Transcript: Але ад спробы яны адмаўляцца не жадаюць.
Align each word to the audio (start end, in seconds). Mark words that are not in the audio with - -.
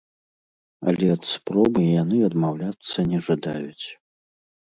Але 0.91 1.09
ад 1.15 1.23
спробы 1.33 1.81
яны 2.01 2.17
адмаўляцца 2.29 3.05
не 3.13 3.19
жадаюць. 3.27 3.85